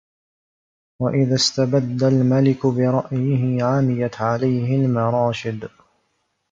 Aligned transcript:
وَإِذَا 1.01 1.35
اسْتَبَدَّ 1.35 2.03
الْمَلِكُ 2.03 2.65
بِرَأْيِهِ 2.67 3.63
عَمِيَتْ 3.63 4.21
عَلَيْهِ 4.21 4.75
الْمَرَاشِدُ 4.85 5.67